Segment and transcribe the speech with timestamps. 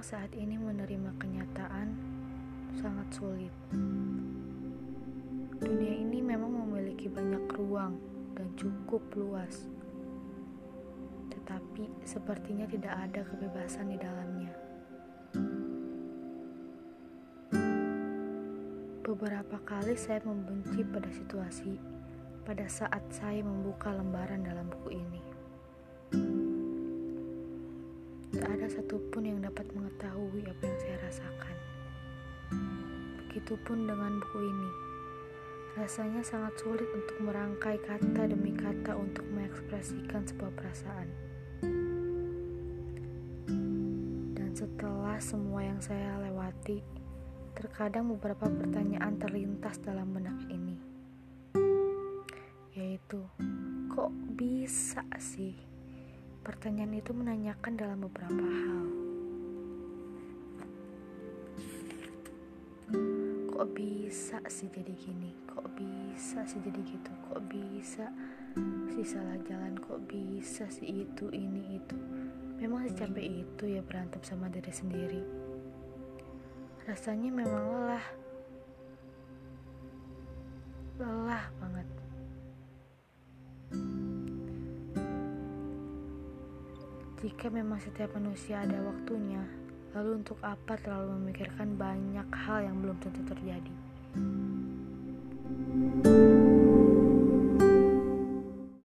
[0.00, 1.88] saat ini menerima kenyataan
[2.78, 3.54] sangat sulit.
[5.58, 7.98] Dunia ini memang memiliki banyak ruang
[8.38, 9.66] dan cukup luas,
[11.34, 14.52] tetapi sepertinya tidak ada kebebasan di dalamnya.
[19.02, 21.98] Beberapa kali saya membenci pada situasi
[22.48, 25.20] pada saat saya membuka lembaran dalam buku ini.
[28.32, 29.27] Tak ada satupun
[33.28, 34.70] Begitupun dengan buku ini.
[35.76, 41.08] Rasanya sangat sulit untuk merangkai kata demi kata untuk mengekspresikan sebuah perasaan.
[44.32, 46.80] Dan setelah semua yang saya lewati,
[47.52, 50.80] terkadang beberapa pertanyaan terlintas dalam benak ini.
[52.72, 53.28] Yaitu,
[53.92, 54.08] kok
[54.40, 55.52] bisa sih?
[56.40, 59.08] Pertanyaan itu menanyakan dalam beberapa hal.
[63.58, 65.34] Kok bisa sih jadi gini?
[65.50, 67.10] Kok bisa sih jadi gitu?
[67.26, 68.06] Kok bisa
[68.94, 69.74] sih salah jalan?
[69.82, 71.98] Kok bisa sih itu, ini, itu?
[72.62, 75.22] Memang secapek itu ya berantem sama diri sendiri.
[76.86, 78.06] Rasanya memang lelah.
[81.02, 81.88] Lelah banget.
[87.26, 89.42] Jika memang setiap manusia ada waktunya,
[89.96, 93.74] lalu untuk apa terlalu memikirkan banyak hal yang belum tentu terjadi?